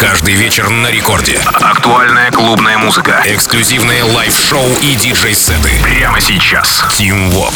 Каждый 0.00 0.34
вечер 0.34 0.68
на 0.70 0.90
рекорде. 0.90 1.38
Актуальная 1.46 2.30
клубная 2.30 2.78
музыка. 2.78 3.22
Эксклюзивные 3.24 4.02
live 4.02 4.30
-шоу 4.30 4.66
и 4.82 4.94
диджей-сеты. 4.96 5.70
Прямо 5.82 6.20
сейчас. 6.20 6.84
Tim 6.90 7.30
Vox. 7.32 7.54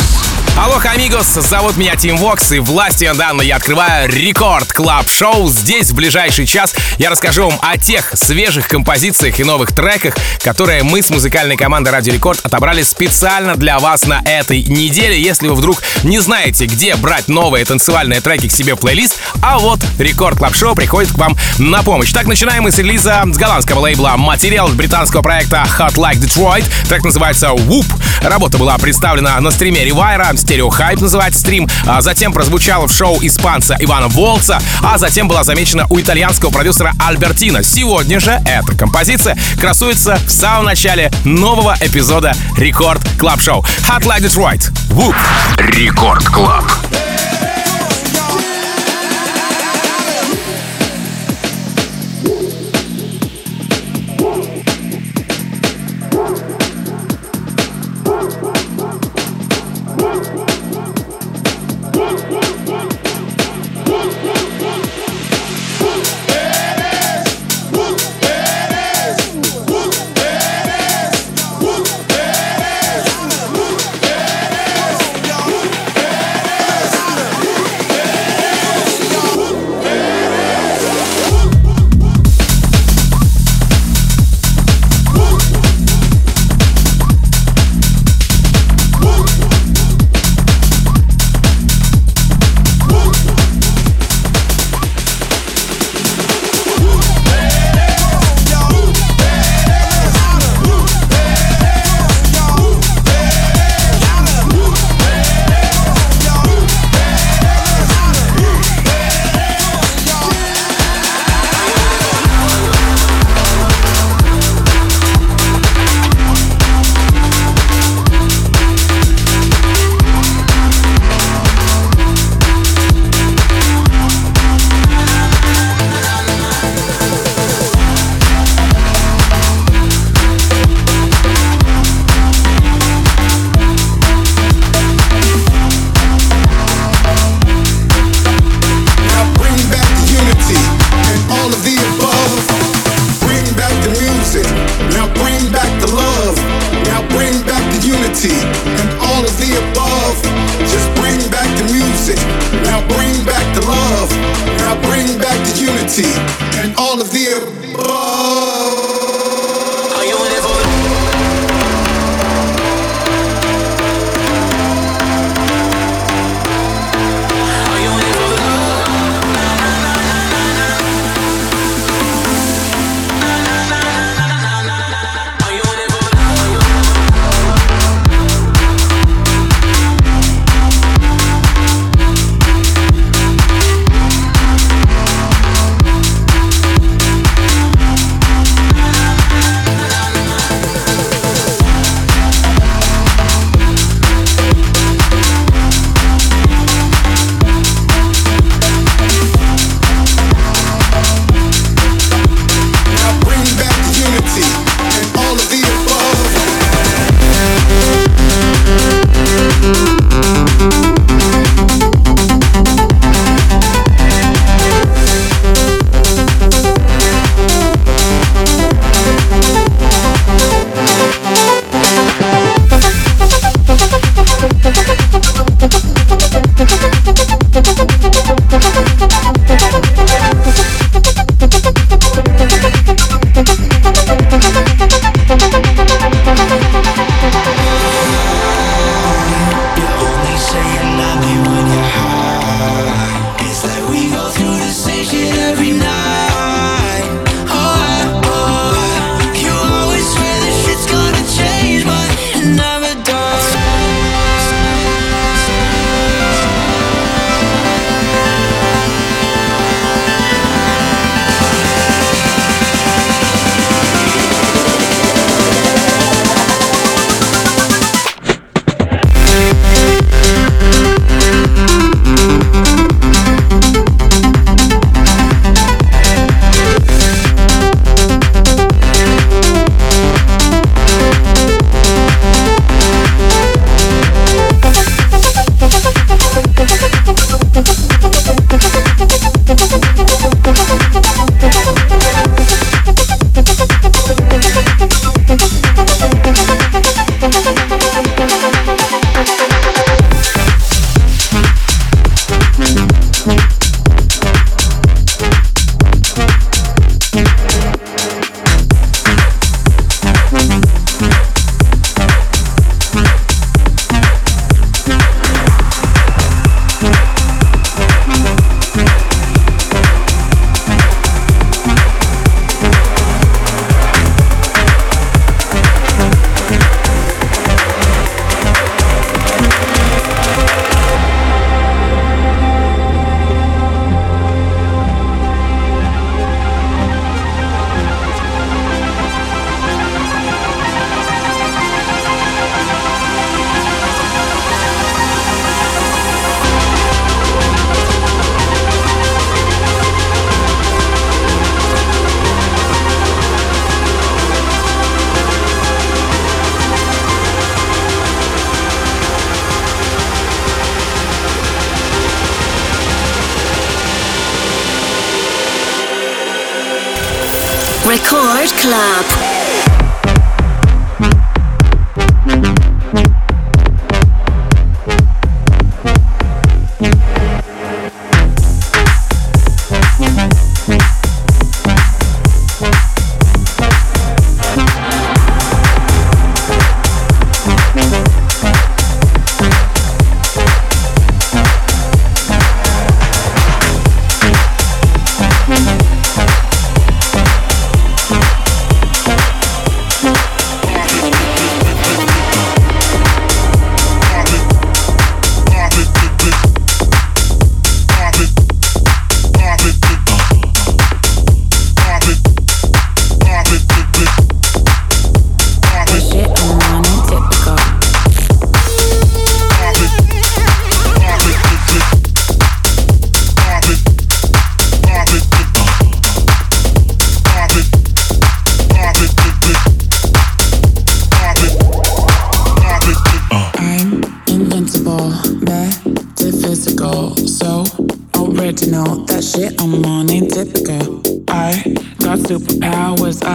Алло, 0.56 0.80
amigos, 0.84 1.26
зовут 1.26 1.76
меня 1.76 1.94
Тим 1.94 2.16
Вокс, 2.16 2.50
и 2.50 2.58
властью 2.58 3.14
данной 3.14 3.46
я 3.46 3.56
открываю 3.56 4.10
Record 4.10 4.72
Club 4.72 5.08
Show 5.08 5.48
Здесь 5.48 5.90
в 5.90 5.94
ближайший 5.94 6.46
час 6.46 6.74
я 6.98 7.10
расскажу 7.10 7.48
вам 7.48 7.60
о 7.62 7.78
тех 7.78 8.10
свежих 8.14 8.66
композициях 8.66 9.38
и 9.38 9.44
новых 9.44 9.72
треках, 9.72 10.16
которые 10.42 10.82
мы 10.82 11.00
с 11.00 11.10
музыкальной 11.10 11.56
командой 11.56 11.90
Радио 11.90 12.12
Рекорд 12.12 12.40
отобрали 12.42 12.82
специально 12.82 13.54
для 13.54 13.78
вас 13.78 14.06
на 14.06 14.20
этой 14.24 14.64
неделе. 14.64 15.20
Если 15.20 15.46
вы 15.46 15.54
вдруг 15.54 15.80
не 16.02 16.18
знаете, 16.18 16.66
где 16.66 16.96
брать 16.96 17.28
новые 17.28 17.64
танцевальные 17.64 18.20
треки 18.20 18.48
к 18.48 18.52
себе 18.52 18.74
в 18.74 18.80
плейлист, 18.80 19.16
а 19.40 19.60
вот 19.60 19.78
Record 19.98 20.38
Club 20.38 20.56
Show 20.56 20.74
приходит 20.74 21.12
к 21.12 21.18
вам 21.18 21.36
на 21.58 21.84
помощь. 21.84 22.12
Так, 22.12 22.26
начинаем 22.28 22.64
мы 22.64 22.70
с 22.70 22.78
релиза 22.78 23.24
с 23.24 23.36
голландского 23.38 23.80
лейбла 23.80 24.14
«Material» 24.18 24.68
британского 24.68 25.22
проекта 25.22 25.64
Hot 25.78 25.94
Like 25.94 26.18
Detroit. 26.18 26.64
Трек 26.86 27.02
называется 27.02 27.48
«Whoop». 27.48 27.86
Работа 28.22 28.58
была 28.58 28.76
представлена 28.76 29.40
на 29.40 29.50
стриме 29.50 29.84
Ревайра, 29.84 30.36
Stereohype 30.36 31.00
называется 31.00 31.40
стрим, 31.40 31.66
а 31.86 32.02
затем 32.02 32.32
прозвучала 32.32 32.86
в 32.86 32.92
шоу 32.92 33.18
испанца 33.22 33.76
Ивана 33.80 34.08
Волца, 34.08 34.60
а 34.82 34.98
затем 34.98 35.26
была 35.26 35.42
замечена 35.42 35.86
у 35.88 35.98
итальянского 35.98 36.50
продюсера 36.50 36.92
Альбертина. 36.98 37.62
Сегодня 37.62 38.20
же 38.20 38.40
эта 38.44 38.76
композиция 38.76 39.36
красуется 39.58 40.18
в 40.26 40.30
самом 40.30 40.66
начале 40.66 41.10
нового 41.24 41.76
эпизода 41.80 42.34
Record 42.56 43.00
Club 43.18 43.40
Show. 43.40 43.64
Hot 43.88 44.02
Like 44.02 44.20
Detroit. 44.20 44.70
Whoop. 44.90 45.16
Record 45.56 46.24
Club. 46.24 46.64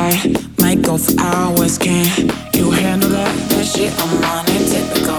high, 0.04 0.34
might 0.60 0.82
go 0.82 0.98
for 0.98 1.20
hours. 1.20 1.78
Can 1.78 2.30
you 2.54 2.72
handle 2.72 3.10
that? 3.10 3.34
That 3.50 3.66
shit 3.66 3.94
I'm 4.00 4.24
on 4.24 4.46
it, 4.48 4.68
typical. 4.72 5.18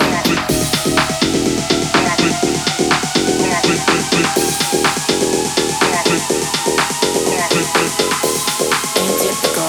Typical. 9.21 9.69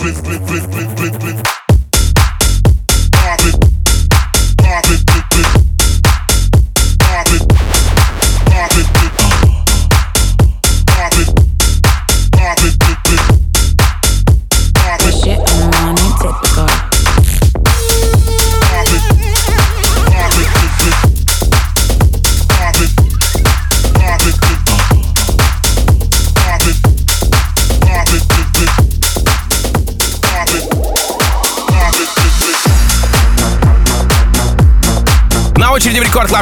Blip, 0.00 0.16
blip, 0.24 0.42
blip, 0.46 0.64
blip, 0.70 0.96
blip, 0.96 1.20
blip. 1.20 1.65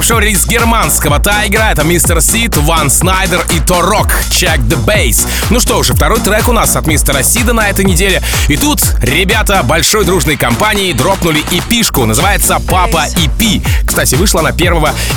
Шоу 0.03 0.19
релиз 0.19 0.47
германского 0.47 1.21
тайгера. 1.21 1.71
Это 1.71 1.85
Мистер 1.85 2.21
Сид, 2.21 2.57
Ван 2.57 2.91
Снайдер 2.91 3.45
и 3.51 3.61
Торок. 3.61 4.09
Check 4.31 4.59
the 4.67 4.83
Bass. 4.85 5.27
Ну 5.51 5.61
что 5.61 5.79
уже, 5.79 5.95
второй 5.95 6.21
трек 6.21 6.49
у 6.49 6.53
нас 6.53 6.75
от 6.75 6.87
Мистера 6.87 7.23
Сида 7.23 7.53
на 7.53 7.69
этой 7.69 7.85
неделе. 7.85 8.23
И 8.49 8.57
тут 8.57 8.81
ребята 9.03 9.63
большой 9.63 10.05
дружной 10.05 10.37
компании 10.37 10.93
дропнули 10.93 11.41
эпишку. 11.51 12.07
Называется 12.07 12.61
Папа 12.67 13.07
EP. 13.17 13.65
Кстати, 13.87 14.15
вышла 14.17 14.41
на 14.41 14.49
1 14.49 14.73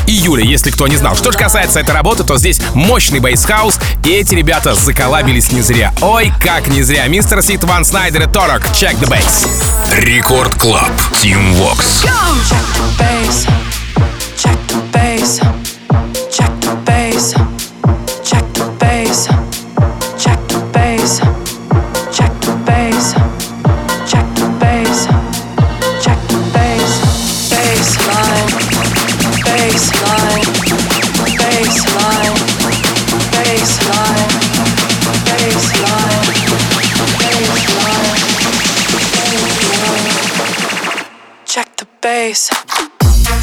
июля, 0.05 0.43
если 0.43 0.69
кто 0.69 0.87
не 0.87 0.97
знал. 0.97 1.15
Что 1.15 1.31
же 1.31 1.37
касается 1.37 1.79
этой 1.79 1.95
работы, 1.95 2.23
то 2.23 2.37
здесь 2.37 2.61
мощный 2.73 3.19
бейсхаус. 3.19 3.79
И 4.03 4.09
эти 4.11 4.35
ребята 4.35 4.75
заколабились 4.75 5.51
не 5.51 5.61
зря. 5.61 5.93
Ой, 6.01 6.31
как 6.43 6.67
не 6.67 6.83
зря. 6.83 7.07
Мистер 7.07 7.41
Сид, 7.41 7.63
Ван 7.63 7.85
Снайдер 7.85 8.23
и 8.23 8.31
Торок. 8.31 8.65
Check 8.67 8.99
the 8.99 9.09
Bass. 9.09 9.47
Рекорд 9.95 10.53
Клаб. 10.55 10.91
Team 11.13 11.55
Vox. 11.55 12.05
check 15.27 16.53
the 16.61 16.81
bass, 16.85 17.33
check 18.23 18.45
the 18.53 18.65
bass, 18.79 19.27
check 20.17 20.39
the 20.47 20.59
bass, 20.71 21.19
check 22.15 22.31
the 22.39 22.53
bass, 22.63 23.11
check 24.07 24.27
the 24.35 24.47
bass, 24.57 25.05
check 26.01 26.19
the 26.29 26.39
bass, 26.53 26.91
baseline, 27.51 28.47
baseline, 29.43 30.47
baseline, 31.43 32.35
baseline, 33.35 34.31
baseline, 35.27 36.31
baseline, 37.27 37.67
check 41.45 41.75
the 41.75 41.85
bass. 42.01 42.49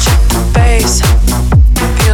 Check 0.05 0.29
the 0.29 0.51
bass. 0.53 1.54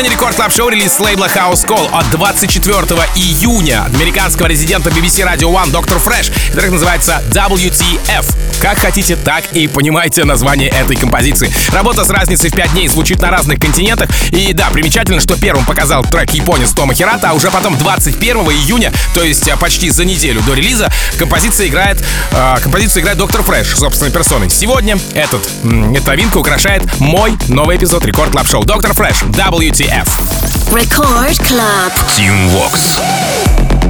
продолжение 0.00 0.16
рекорд 0.16 0.36
клаб 0.36 0.52
шоу 0.52 0.68
релиз 0.70 0.98
лейбла 0.98 1.26
House 1.26 1.66
Call 1.66 1.90
от 1.92 2.08
24 2.10 2.74
июня 3.16 3.84
американского 3.94 4.46
резидента 4.46 4.88
BBC 4.88 5.26
Radio 5.26 5.52
One 5.52 5.70
Доктор 5.70 5.98
Fresh. 5.98 6.32
Трек 6.52 6.70
называется 6.70 7.22
WTF. 7.30 8.24
Как 8.62 8.78
хотите, 8.78 9.16
так 9.16 9.44
и 9.52 9.68
понимаете 9.68 10.24
название 10.24 10.68
этой 10.68 10.96
композиции. 10.96 11.52
Работа 11.72 12.04
с 12.04 12.10
разницей 12.10 12.50
в 12.50 12.54
5 12.54 12.72
дней 12.72 12.88
звучит 12.88 13.20
на 13.20 13.30
разных 13.30 13.58
континентах. 13.58 14.08
И 14.30 14.52
да, 14.54 14.70
примечательно, 14.70 15.20
что 15.20 15.38
первым 15.38 15.64
показал 15.66 16.02
трек 16.04 16.30
японец 16.30 16.70
Тома 16.72 16.94
Хирата, 16.94 17.30
а 17.30 17.32
уже 17.34 17.50
потом 17.50 17.76
21 17.76 18.36
июня, 18.36 18.92
то 19.14 19.22
есть 19.22 19.48
а, 19.48 19.56
почти 19.56 19.90
за 19.90 20.04
неделю 20.04 20.40
до 20.42 20.54
релиза, 20.54 20.90
композиция 21.18 21.68
играет, 21.68 21.98
э, 22.32 22.56
композиция 22.62 23.02
играет 23.02 23.18
Доктор 23.18 23.42
Фрэш 23.42 23.76
собственной 23.76 24.12
персоной. 24.12 24.50
Сегодня 24.50 24.98
этот, 25.14 25.46
эта 25.94 26.06
новинка 26.10 26.38
украшает 26.38 27.00
мой 27.00 27.36
новый 27.48 27.76
эпизод 27.76 28.04
Record 28.04 28.30
Club 28.30 28.46
Show. 28.46 28.64
Доктор 28.64 28.94
Fresch, 28.94 29.22
WTF. 29.22 29.89
Record 30.70 31.36
Club. 31.40 31.92
Tune 32.14 32.54
Walks. 32.54 33.89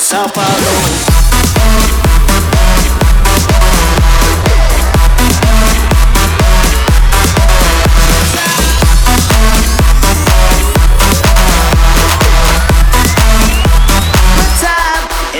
Sao 0.00 0.26
Paulo. 0.28 1.10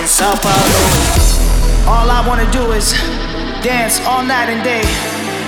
Sao 0.06 0.34
Paulo. 0.36 0.50
All 1.86 2.10
I 2.10 2.22
wanna 2.26 2.50
do 2.50 2.72
is 2.72 2.92
dance 3.62 4.00
all 4.04 4.22
night 4.22 4.50
and 4.50 4.62
day. 4.62 4.82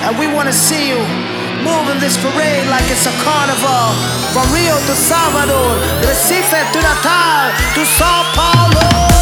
And 0.03 0.17
we 0.19 0.33
wanna 0.33 0.53
see 0.53 0.89
you 0.89 1.32
Moving 1.63 2.01
this 2.01 2.17
parade 2.19 2.67
like 2.69 2.91
it's 2.91 3.07
a 3.07 3.15
carnival. 3.23 3.95
From 4.35 4.51
Rio 4.53 4.75
to 4.75 4.95
Salvador, 4.97 5.79
Recife 6.03 6.73
to 6.73 6.81
Natal 6.83 7.55
to 7.75 7.87
Sao 7.87 8.23
Paulo. 8.35 9.22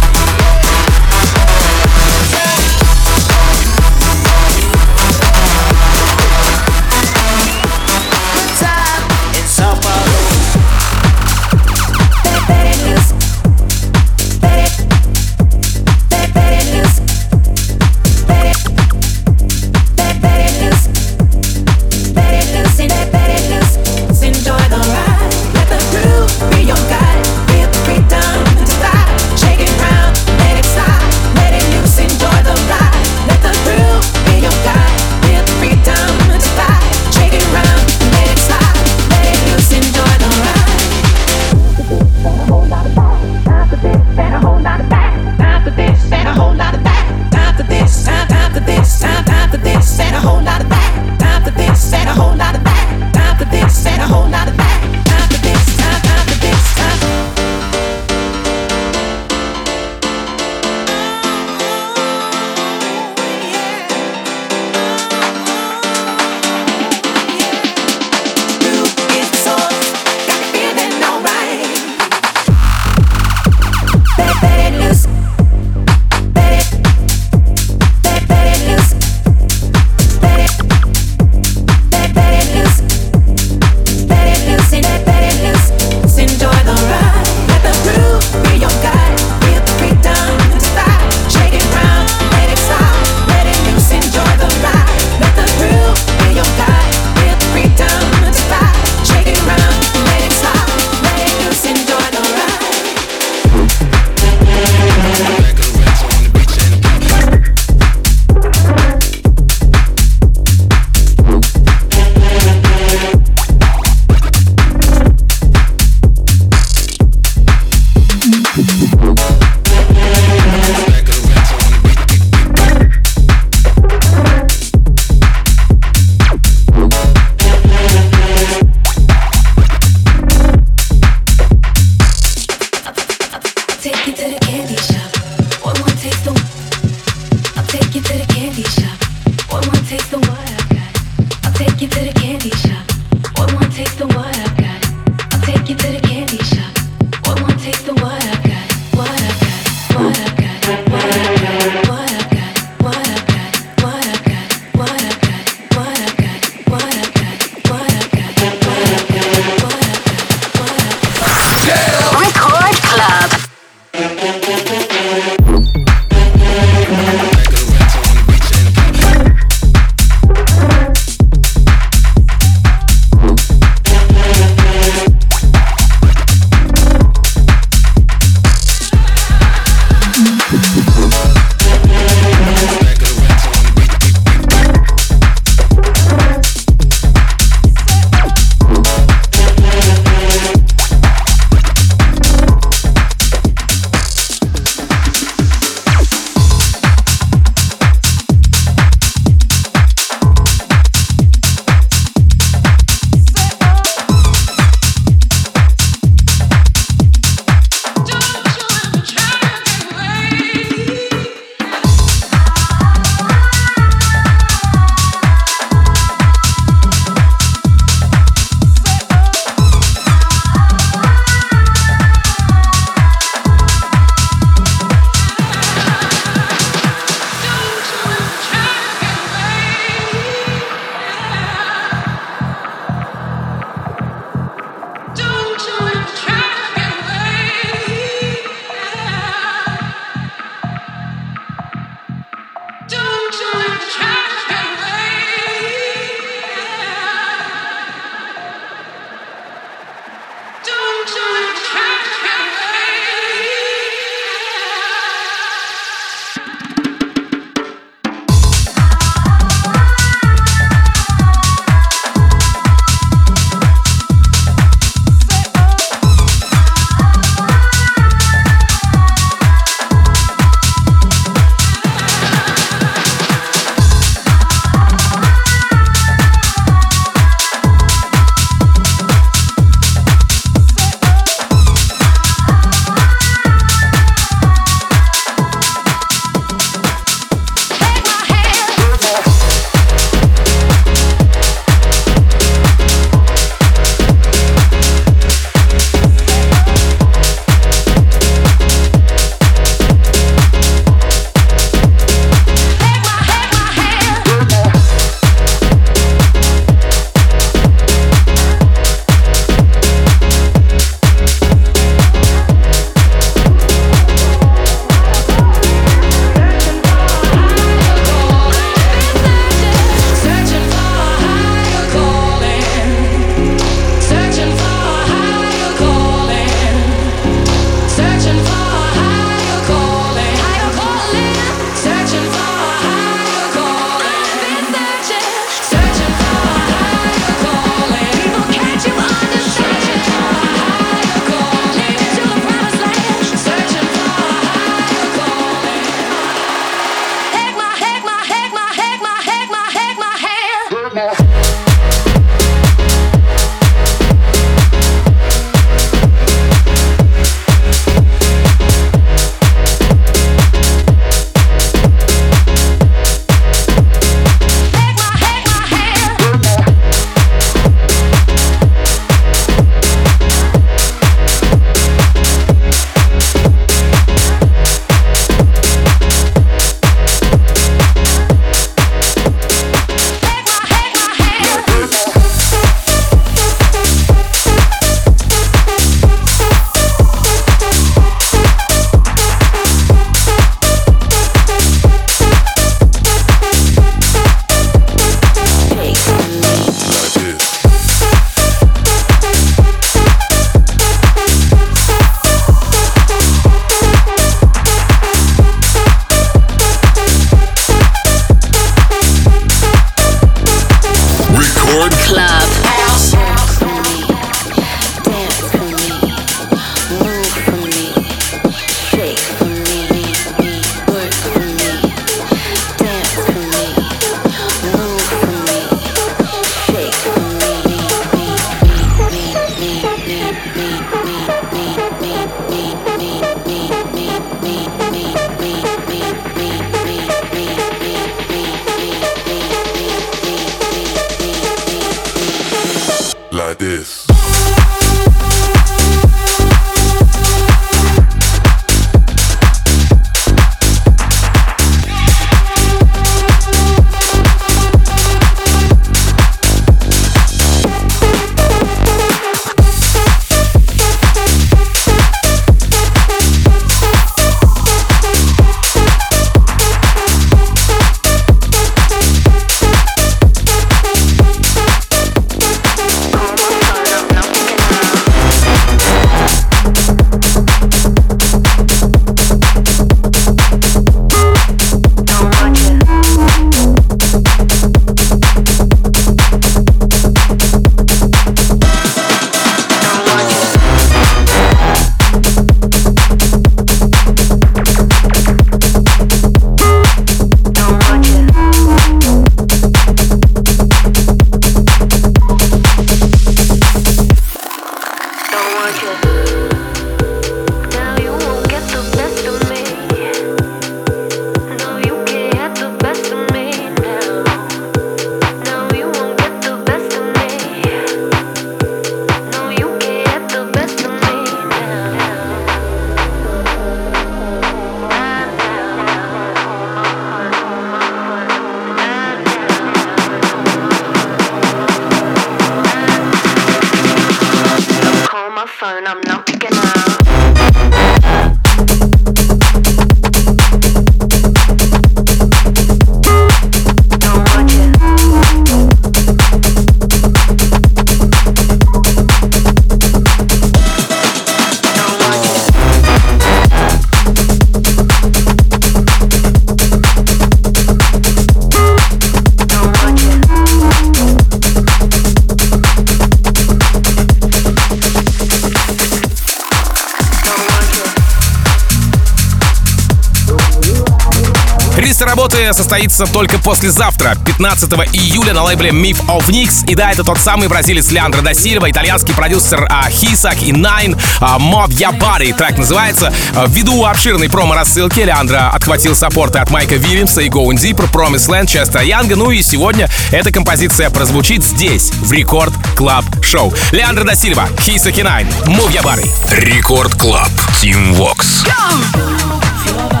Работы 572.51 572.53
состоится 572.53 573.05
только 573.05 573.39
послезавтра, 573.39 574.15
15 574.25 574.71
июля 574.93 575.33
на 575.33 575.43
лейбле 575.43 575.69
Myth 575.69 576.05
of 576.07 576.27
NYX. 576.27 576.65
И 576.67 576.75
да, 576.75 576.91
это 576.91 577.03
тот 577.03 577.17
самый 577.17 577.47
бразилец 577.47 577.91
Леандро 577.91 578.21
Да 578.21 578.33
Силва, 578.33 578.69
итальянский 578.69 579.13
продюсер 579.13 579.65
а, 579.69 579.89
Хисак 579.89 580.41
и 580.41 580.51
Nine, 580.51 580.99
а, 581.19 581.37
Move 581.37 581.69
Ya 581.69 581.97
Body, 581.97 582.35
трек 582.35 582.57
называется. 582.57 583.13
А, 583.35 583.47
ввиду 583.47 583.85
обширной 583.85 584.29
промо-рассылки 584.29 584.99
Леандро 584.99 585.49
отхватил 585.49 585.95
support 585.95 586.34
ы 586.34 586.39
от 586.39 586.49
Майка 586.49 586.75
Вильямса 586.75 587.21
и 587.21 587.29
Going 587.29 587.55
Deeper, 587.55 587.89
Promise 587.91 588.27
Land, 588.29 588.47
Честера 588.47 588.83
Янга. 588.83 589.15
Ну 589.15 589.31
и 589.31 589.41
сегодня 589.41 589.89
эта 590.11 590.31
композиция 590.31 590.89
прозвучит 590.89 591.43
здесь, 591.43 591.91
в 592.01 592.11
Record 592.11 592.53
Club 592.75 593.05
Show. 593.23 593.53
Леандро 593.71 594.03
Да 594.03 594.14
Силва, 594.14 594.47
Хисак 594.59 594.97
и 594.97 595.01
Nine, 595.01 595.27
Move 595.45 595.71
Ya 595.71 595.83
Body. 595.83 596.09
Record 596.31 596.93
Club, 596.95 597.31
Team 597.61 597.95
Vox. 597.95 598.45
Go! 598.45 600.00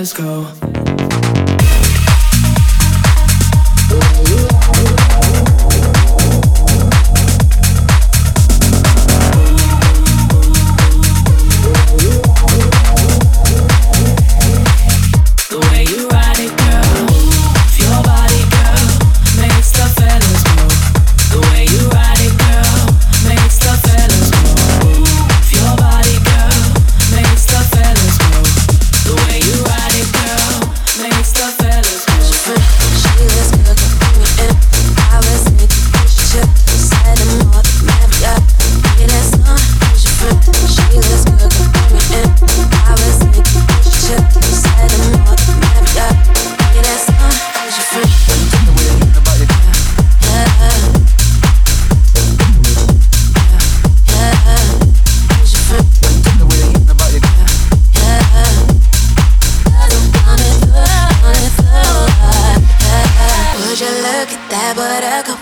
Let's 0.00 0.14
go. 0.14 0.69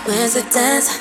When's 0.09 0.33
the 0.33 0.41
dance? 0.41 0.97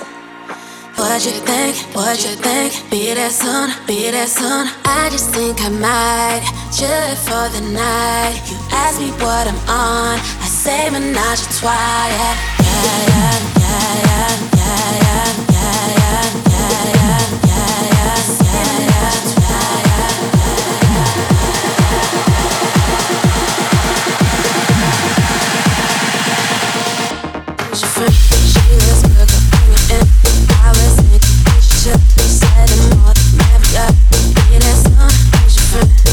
What 0.97 1.25
you 1.25 1.33
think? 1.49 1.77
What 1.97 2.23
you 2.23 2.37
think? 2.37 2.91
Be 2.91 3.15
that 3.15 3.33
soon, 3.33 3.73
be 3.87 4.11
that 4.11 4.29
soon. 4.29 4.69
I 4.85 5.09
just 5.09 5.31
think 5.35 5.57
I 5.63 5.71
might 5.71 6.45
chill 6.77 7.17
for 7.25 7.49
the 7.49 7.73
night. 7.73 8.37
You 8.51 8.59
ask 8.71 9.01
me 9.01 9.09
what 9.13 9.49
I'm 9.49 9.57
on, 9.65 10.19
I 10.21 10.47
say 10.47 10.91
menage 10.91 11.41
a 11.41 11.49
trois. 11.57 11.73
Yeah, 11.73 12.37
yeah, 12.61 13.01
yeah, 13.09 13.39
yeah, 13.57 14.53
yeah. 14.53 14.58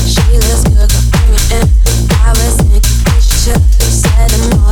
She 0.06 0.38
looks 0.38 0.64
good, 0.70 0.86
but 0.86 1.06
bring 1.12 1.34
it 1.34 1.52
in. 1.52 1.66
I 2.14 2.30
was 2.30 2.56
thinking, 2.62 2.82
she 3.20 3.90
said 3.90 4.30
I'm 4.34 4.65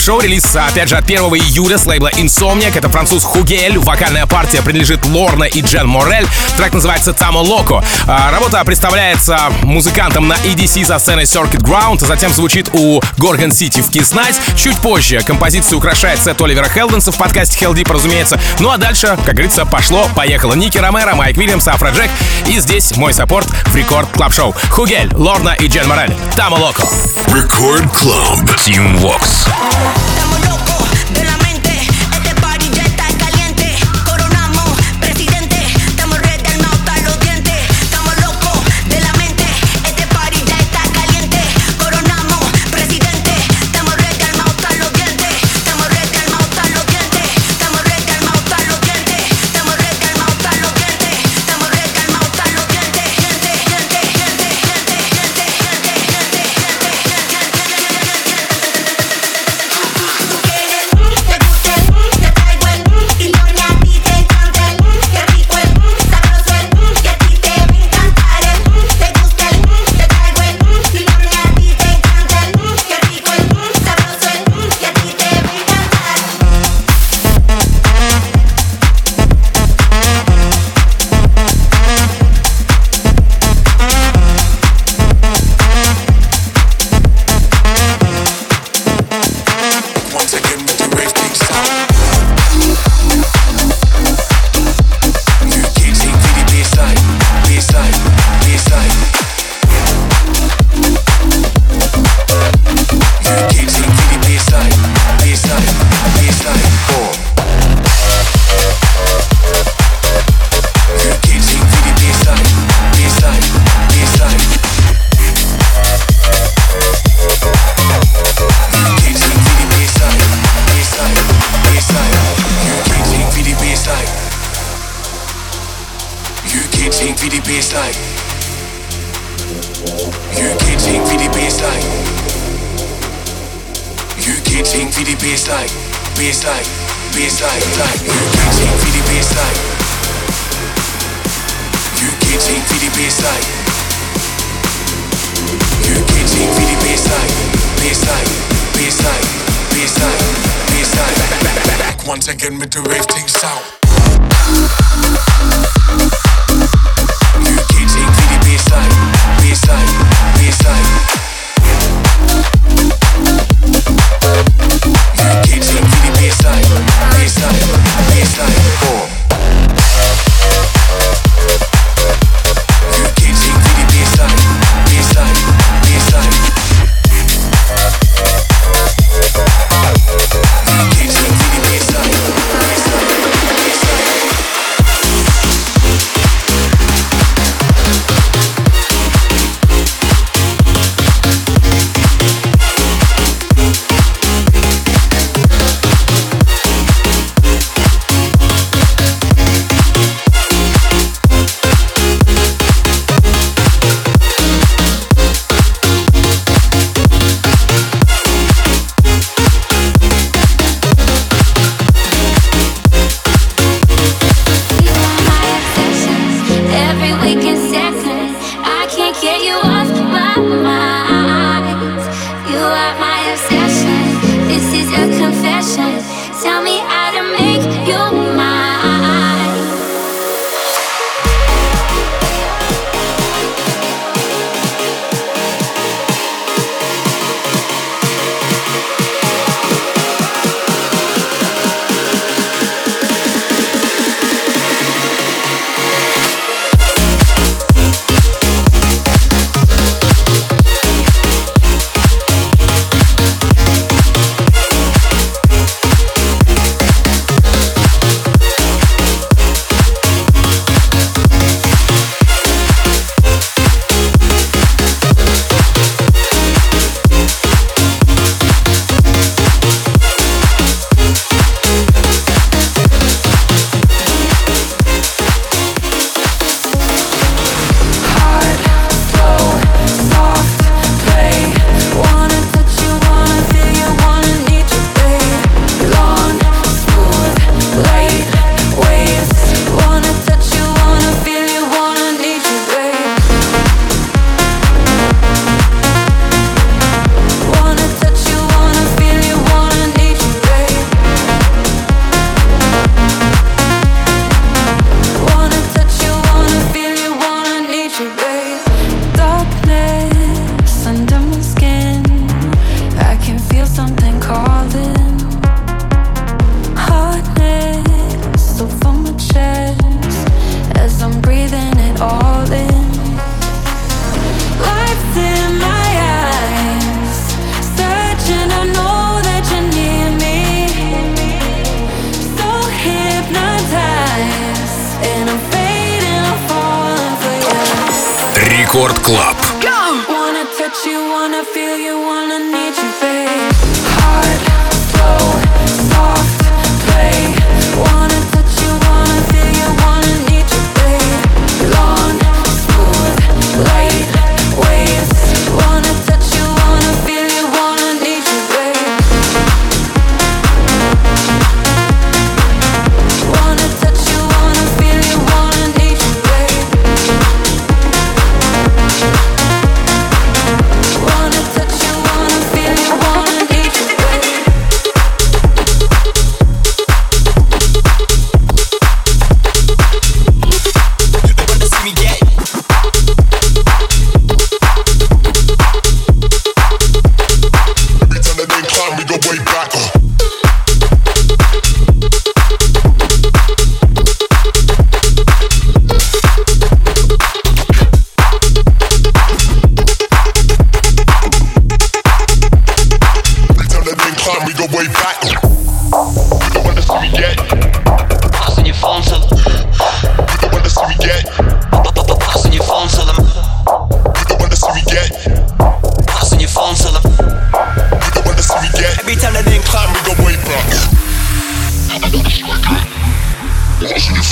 шоу 0.00 0.20
релиз, 0.20 0.54
опять 0.54 0.88
же, 0.88 0.96
от 0.96 1.04
1 1.04 1.18
июля 1.18 1.78
с 1.78 1.86
лейбла 1.86 2.10
Insomniac. 2.10 2.76
Это 2.76 2.88
француз 2.88 3.24
Hugel. 3.24 3.78
Вокальная 3.78 4.26
партия 4.26 4.62
принадлежит 4.62 5.04
Lorna 5.06 5.44
и 5.44 5.60
Jenn 5.60 5.88
Morel. 5.88 6.26
Трек 6.56 6.72
называется 6.72 7.12
Tamo 7.12 7.38
Loco. 7.38 7.84
А, 8.06 8.30
работа 8.30 8.62
представляется 8.64 9.50
музыкантом 9.62 10.28
на 10.28 10.34
EDC 10.34 10.84
за 10.84 10.98
сценой 10.98 11.24
Circuit 11.24 11.62
Grounds. 11.62 12.04
Затем 12.06 12.32
звучит 12.32 12.70
у 12.72 13.00
Gorgon 13.18 13.50
City 13.50 13.82
в 13.82 13.90
Kiss 13.90 14.14
Nights. 14.14 14.36
Чуть 14.56 14.76
позже 14.78 15.20
композицию 15.20 15.78
украшает 15.78 16.20
сет 16.20 16.40
Оливера 16.40 16.68
Хелденса 16.68 17.12
в 17.12 17.16
подкасте 17.16 17.64
Heldeep, 17.64 17.92
разумеется. 17.92 18.40
Ну 18.60 18.70
а 18.70 18.78
дальше, 18.78 19.18
как 19.24 19.34
говорится, 19.34 19.66
пошло, 19.66 20.08
поехало. 20.14 20.54
Ники 20.54 20.78
Ромеро, 20.78 21.14
Майк 21.14 21.36
Уильямс, 21.36 21.66
Afrojack. 21.68 22.10
И 22.46 22.58
здесь 22.60 22.96
мой 22.96 23.12
саппорт 23.12 23.48
в 23.66 23.76
Record 23.76 24.08
Club 24.10 24.32
Show. 24.32 24.54
Hugel, 24.70 25.12
Lorna 25.14 25.54
и 25.58 25.66
Jenn 25.66 25.88
Morel. 25.88 26.14
Tamo 26.36 26.56
Loco. 26.56 26.84
Рекорд 27.34 27.90
Клаб. 27.92 28.38
Team 28.56 29.00
Estamos 29.82 30.41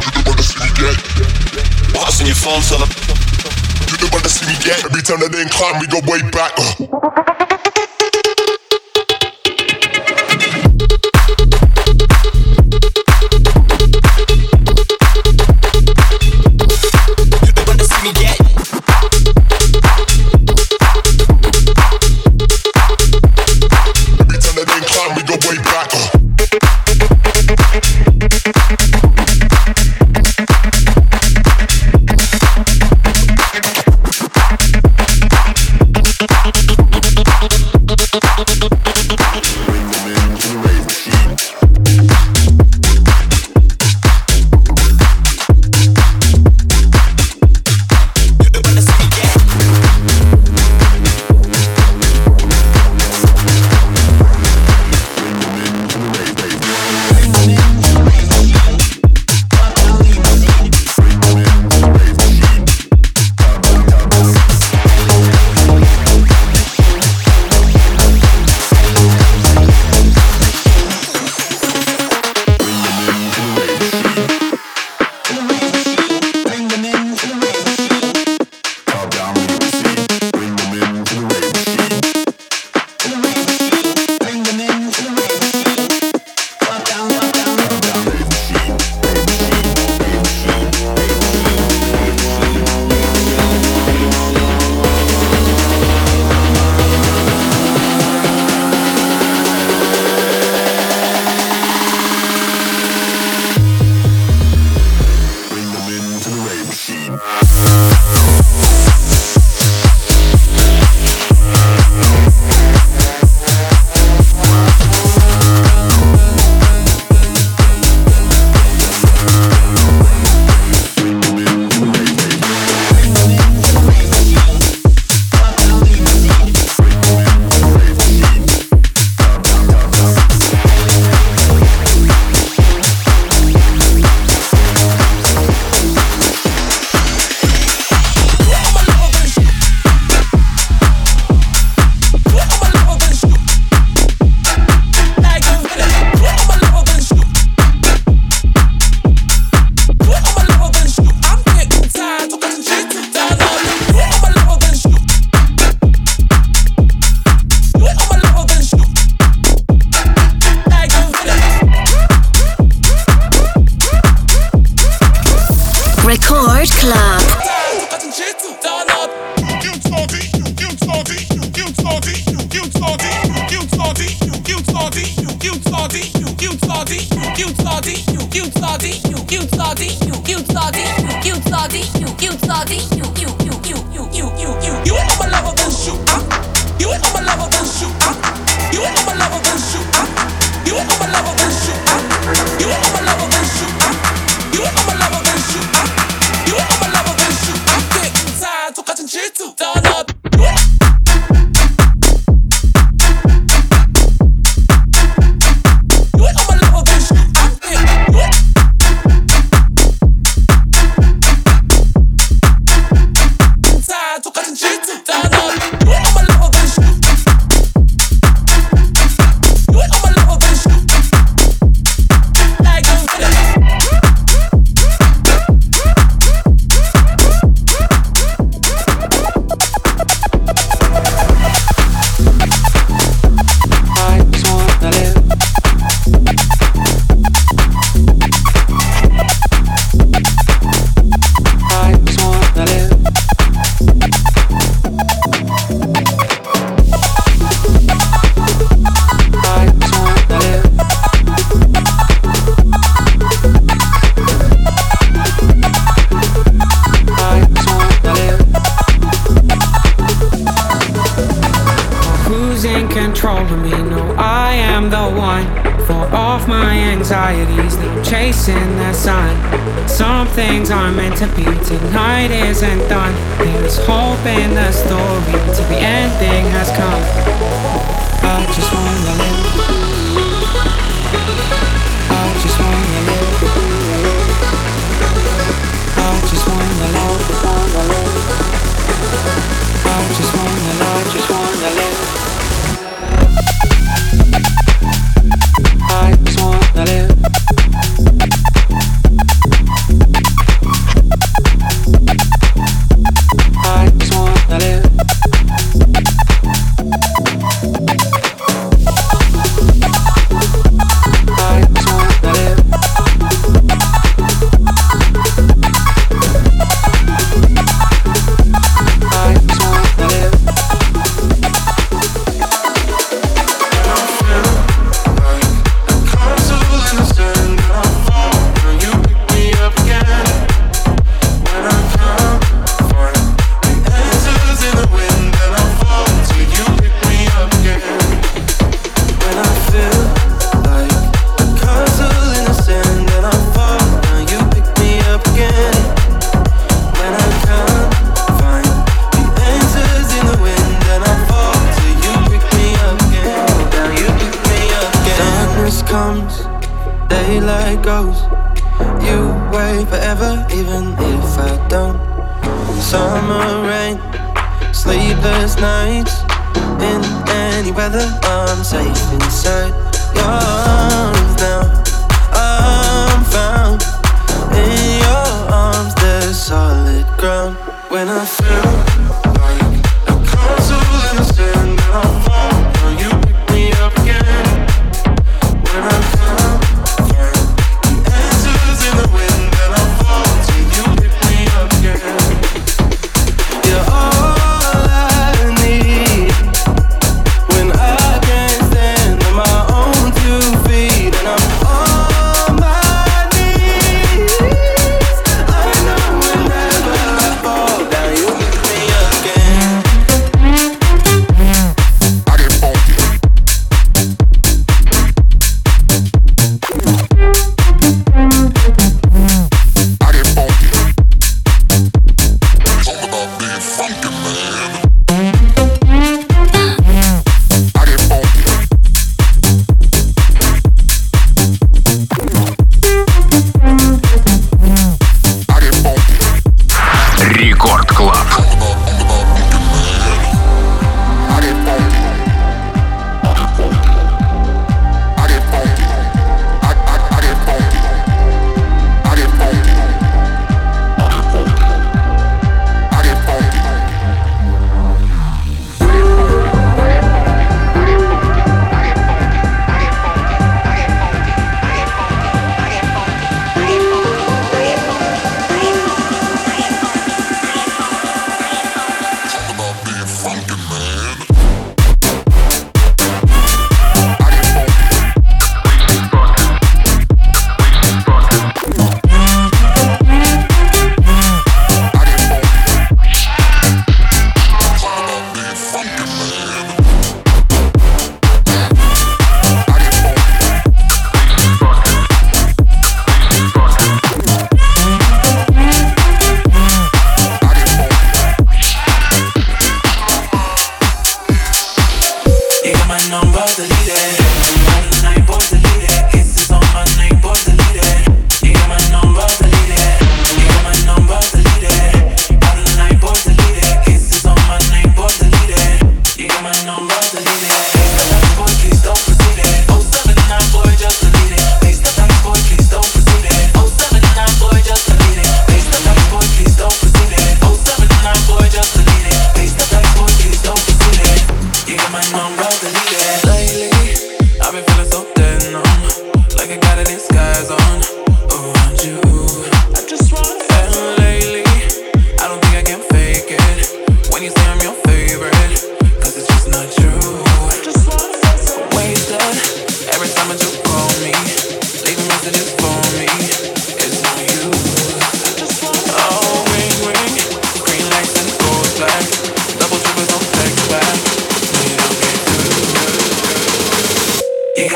You 0.00 0.22
the 0.22 0.32
get. 0.76 0.96
Your 2.26 2.34
phone, 2.34 2.62
son. 2.62 2.80
You 3.88 3.96
the 3.96 4.08
get. 4.64 4.84
Every 4.84 5.02
time 5.02 5.20
that 5.20 5.32
they 5.32 5.44
climb, 5.50 5.80
we 5.80 5.86
go 5.86 6.00
way 6.06 6.22
back. 6.30 6.52
Uh. 6.58 7.49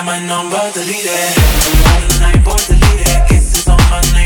My 0.05 0.19
number, 0.25 0.57
delete 0.73 1.05
it. 1.05 1.35
The 2.09 2.19
night, 2.21 2.43
boy, 2.43 2.57
delete 2.67 3.05
it. 3.05 3.29
Kisses 3.29 3.69
on 3.69 3.77
my 3.91 4.01
name, 4.17 4.24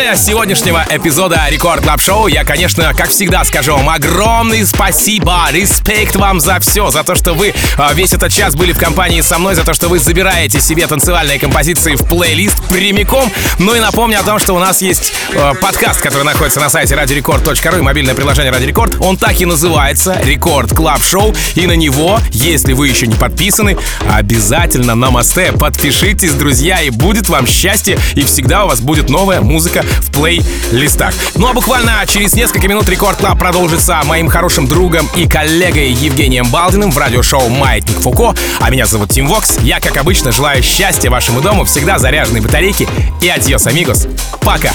финале 0.00 0.16
сегодняшнего 0.16 0.84
эпизода 0.88 1.42
Record 1.50 1.82
Club 1.82 2.00
Show 2.00 2.26
я, 2.26 2.44
конечно, 2.44 2.94
как 2.94 3.10
всегда 3.10 3.44
скажу 3.44 3.72
вам 3.72 3.88
огромный 3.90 4.64
спасибо, 4.64 5.46
респект 5.50 6.16
вам 6.16 6.40
за 6.40 6.58
все, 6.60 6.90
за 6.90 7.04
то, 7.04 7.14
что 7.14 7.34
вы 7.34 7.48
э, 7.48 7.94
весь 7.94 8.12
этот 8.12 8.32
час 8.32 8.54
были 8.54 8.72
в 8.72 8.78
компании 8.78 9.20
со 9.20 9.38
мной, 9.38 9.54
за 9.54 9.64
то, 9.64 9.74
что 9.74 9.88
вы 9.88 9.98
забираете 9.98 10.60
себе 10.60 10.86
танцевальные 10.86 11.38
композиции 11.38 11.96
в 11.96 12.04
плейлист 12.04 12.62
прямиком. 12.68 13.30
Ну 13.58 13.74
и 13.74 13.80
напомню 13.80 14.20
о 14.20 14.22
том, 14.22 14.38
что 14.38 14.54
у 14.54 14.58
нас 14.58 14.80
есть 14.80 15.12
э, 15.32 15.54
подкаст, 15.60 16.00
который 16.00 16.24
находится 16.24 16.60
на 16.60 16.70
сайте 16.70 16.94
radiorecord.ru 16.94 17.78
и 17.78 17.82
мобильное 17.82 18.14
приложение 18.14 18.52
Radio 18.52 18.72
Record. 18.72 19.04
Он 19.04 19.16
так 19.16 19.38
и 19.40 19.44
называется 19.44 20.18
Record 20.22 20.72
Club 20.72 21.02
Show. 21.02 21.34
И 21.56 21.66
на 21.66 21.76
него, 21.76 22.20
если 22.30 22.72
вы 22.72 22.88
еще 22.88 23.06
не 23.06 23.16
подписаны, 23.16 23.76
обязательно 24.10 24.94
намасте, 24.94 25.52
подпишитесь, 25.52 26.32
друзья, 26.32 26.80
и 26.80 26.90
будет 26.90 27.28
вам 27.28 27.46
счастье, 27.46 27.98
и 28.14 28.24
всегда 28.24 28.64
у 28.64 28.68
вас 28.68 28.80
будет 28.80 29.10
новая 29.10 29.40
музыка 29.40 29.84
в 30.00 30.10
плейлистах. 30.10 31.14
Ну 31.34 31.48
а 31.48 31.52
буквально 31.52 32.04
через 32.06 32.34
несколько 32.34 32.68
минут 32.68 32.88
Record 32.88 33.18
Club 33.18 33.38
продолжится 33.38 34.00
моим 34.04 34.28
хорошим 34.28 34.66
другом 34.66 35.08
и 35.16 35.26
коллегой 35.26 35.90
Евгением 35.90 36.46
Балдиным 36.50 36.90
в 36.90 36.98
радиошоу 36.98 37.48
«Маятник 37.48 37.98
Фуко». 38.00 38.34
А 38.60 38.70
меня 38.70 38.86
зовут 38.86 39.10
Тим 39.10 39.26
Вокс. 39.26 39.58
Я, 39.62 39.80
как 39.80 39.96
обычно, 39.96 40.32
желаю 40.32 40.62
счастья 40.62 41.10
вашему 41.10 41.40
дому, 41.40 41.64
всегда 41.64 41.98
заряженной 41.98 42.40
батарейки. 42.40 42.88
И 43.20 43.28
адьос, 43.28 43.66
амигос. 43.66 44.06
Пока! 44.40 44.70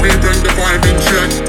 We 0.00 0.08
bring 0.08 0.42
the 0.42 0.48
vibe 0.48 0.86
in 0.86 0.98
check. 1.02 1.39